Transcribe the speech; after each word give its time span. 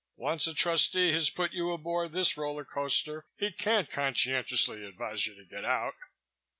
Once 0.17 0.47
a 0.47 0.53
trustee 0.55 1.11
has 1.13 1.29
put 1.29 1.53
you 1.53 1.71
aboard 1.71 2.11
this 2.11 2.35
roller 2.35 2.65
coaster, 2.65 3.27
he 3.37 3.51
can't 3.51 3.91
conscientiously 3.91 4.83
advise 4.83 5.27
you 5.27 5.35
to 5.35 5.45
get 5.45 5.63
out." 5.63 5.93